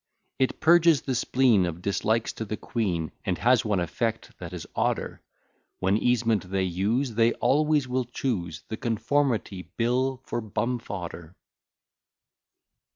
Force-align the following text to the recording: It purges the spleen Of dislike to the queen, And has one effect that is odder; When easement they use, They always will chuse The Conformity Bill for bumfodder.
It 0.39 0.59
purges 0.59 1.03
the 1.03 1.13
spleen 1.13 1.67
Of 1.67 1.83
dislike 1.83 2.25
to 2.29 2.43
the 2.43 2.57
queen, 2.57 3.11
And 3.23 3.37
has 3.37 3.63
one 3.63 3.79
effect 3.79 4.31
that 4.39 4.51
is 4.51 4.65
odder; 4.75 5.21
When 5.77 5.95
easement 5.95 6.49
they 6.49 6.63
use, 6.63 7.11
They 7.13 7.33
always 7.33 7.87
will 7.87 8.05
chuse 8.05 8.63
The 8.67 8.77
Conformity 8.77 9.61
Bill 9.77 10.19
for 10.25 10.41
bumfodder. 10.41 11.35